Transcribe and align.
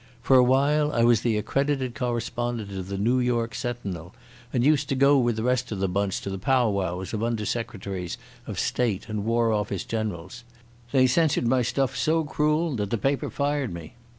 For 0.23 0.35
a 0.35 0.43
while 0.43 0.91
I 0.91 1.03
was 1.03 1.21
the 1.21 1.37
accredited 1.37 1.93
correspondent 1.93 2.71
of 2.71 2.87
the 2.87 2.97
Noo 2.97 3.19
York 3.19 3.53
Sentinel 3.53 4.15
and 4.51 4.65
used 4.65 4.89
to 4.89 4.95
go 4.95 5.19
with 5.19 5.35
the 5.35 5.43
rest 5.43 5.71
of 5.71 5.77
the 5.79 5.87
bunch 5.87 6.21
to 6.21 6.31
the 6.31 6.39
pow 6.39 6.69
wows 6.71 7.13
of 7.13 7.21
under 7.21 7.45
secretaries 7.45 8.17
of 8.47 8.57
State 8.57 9.07
and 9.09 9.25
War 9.25 9.53
Office 9.53 9.83
generals. 9.85 10.43
They 10.91 11.05
censored 11.05 11.45
my 11.47 11.61
stuff 11.61 11.95
so 11.95 12.23
cruel 12.23 12.75
that 12.77 12.89
the 12.89 12.97
paper 12.97 13.29
fired 13.29 13.71
me. 13.75 13.93